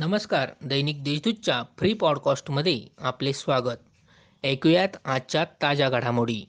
[0.00, 3.76] नमस्कार दैनिक देशदूतच्या फ्री पॉडकास्टमध्ये आपले स्वागत.
[4.44, 6.44] ऐकूयात आजच्या ताज्या घडामोडी.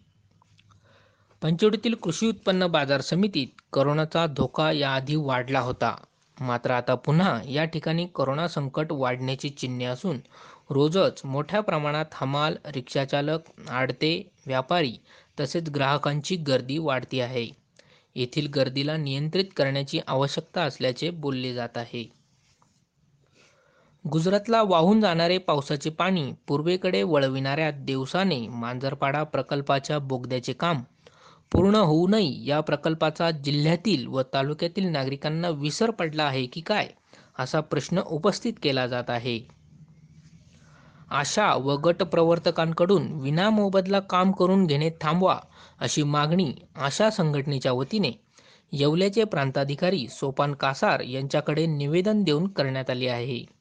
[1.42, 5.96] पंचवटीतील कृषी उत्पन्न बाजार समितीत करोनाचा धोका याआधी वाढला होता.
[6.40, 10.20] मात्र आता पुन्हा या ठिकाणी करोना संकट वाढण्याची चिन्हे असून
[10.70, 14.94] रोजच मोठ्या प्रमाणात हमाल रिक्षाचालक आडते व्यापारी
[15.40, 17.48] तसेच ग्राहकांची गर्दी वाढती आहे.
[18.16, 22.20] येथील गर्दीला नियंत्रित करण्याची आवश्यकता असल्याचे बोलले जात आहे.
[24.05, 30.81] गुजरातला वाहून जाणारे पावसाचे पाणी पूर्वेकडे वळविणाऱ्या देवसाने मांजरपाडा प्रकल्पाच्या बोगद्याचे काम
[31.51, 36.87] पूर्ण होऊ नये या प्रकल्पाचा जिल्ह्यातील व तालुक्यातील नागरिकांना विसर पडला आहे की काय
[37.39, 39.39] असा प्रश्न उपस्थित केला जात आहे.
[41.11, 45.38] आशा व गट प्रवर्तकांकडून विनामोबदला काम करून घेणे थांबवा
[45.79, 48.11] अशी मागणी आशा संघटनेच्या वतीने
[48.71, 53.60] येवल्याचे प्रांताधिकारी सोपान कासार यांच्याकडे निवेदन देऊन करण्यात आले आहे.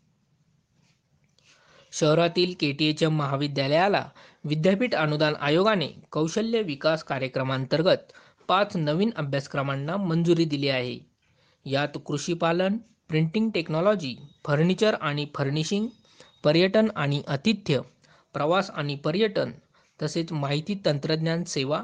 [1.92, 4.04] शहरातील के टी एच एम महाविद्यालयाला
[4.44, 8.12] विद्यापीठ अनुदान आयोगाने कौशल्य विकास कार्यक्रमांतर्गत
[8.48, 10.98] पाच नवीन अभ्यासक्रमांना मंजुरी दिली आहे.
[11.66, 12.76] यात कृषीपालन
[13.08, 14.16] प्रिंटिंग टेक्नॉलॉजी
[14.46, 15.86] फर्निचर आणि फर्निशिंग
[16.44, 17.80] पर्यटन आणि आतिथ्य
[18.32, 19.52] प्रवास आणि पर्यटन
[20.02, 21.82] तसेच माहिती तंत्रज्ञान सेवा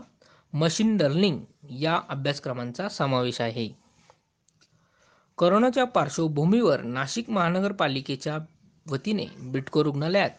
[0.53, 3.69] मशीन लर्निंग या अभ्यासक्रमांचा समावेश आहे.
[5.39, 8.39] करोनाच्या पार्श्वभूमीवर नाशिक महानगरपालिकेच्या
[8.91, 10.31] वतीने बिटको रुग्णालयात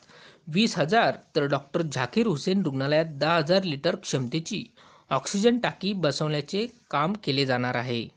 [0.47, 4.63] वीस हजार तर डॉक्टर झाकीर हुसेन रुग्णालयात दहा हजार लिटर क्षमतेची
[5.09, 8.07] ऑक्सिजन टाकी बसवण्याचे काम केले जाणार आहे.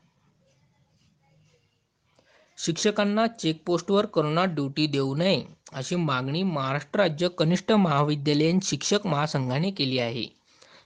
[2.57, 5.43] शिक्षकांना चेकपोस्टवर करोना ड्युटी देऊ नये
[5.73, 10.25] अशी मागणी महाराष्ट्र राज्य कनिष्ठ महाविद्यालयीन शिक्षक महासंघाने केली आहे.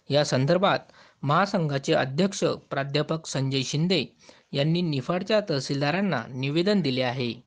[0.10, 0.80] या संदर्भात
[1.24, 4.06] महासंघाचे अध्यक्ष प्राध्यापक संजय शिंदे
[4.54, 7.45] यांनी निफाडच्या तहसीलदारांना निवेदन दिले आहे.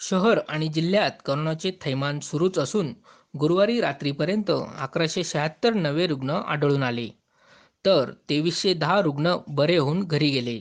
[0.00, 2.92] शहर आणि जिल्ह्यात करोनाचे थैमान सुरूच असून
[3.38, 7.08] गुरुवारी रात्रीपर्यंत अकराशे शहात्तर नवे रुग्ण आढळून आले.
[7.84, 10.60] तर तेवीसशे दहा रुग्ण बरे होऊन घरी गेले.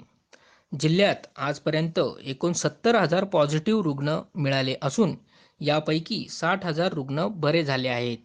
[0.79, 5.15] जिल्ह्यात आजपर्यंत एकोणसत्तर हजार पॉझिटिव्ह रुग्ण मिळाले असून
[5.61, 8.17] यापैकी साठ हजार रुग्ण बरे झाले आहेत.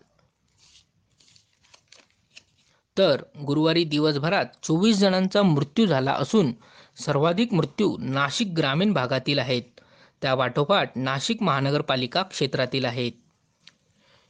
[2.98, 6.52] तर गुरुवारी दिवसभरात चोवीस जणांचा मृत्यू झाला असून
[6.96, 9.77] सर्वाधिक मृत्यू नाशिक ग्रामीण भागातील आहेत.
[10.22, 13.12] त्यापाठोपाठ नाशिक महानगरपालिका क्षेत्रातील आहेत.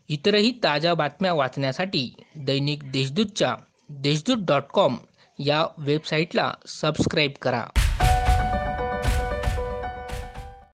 [0.09, 3.55] इतरही ताज्या बातम्या वाचण्यासाठी दैनिक देशदूतच्या
[3.89, 4.97] देशदूत डॉट कॉम
[5.39, 7.65] या वेबसाईटला सबस्क्राईब करा.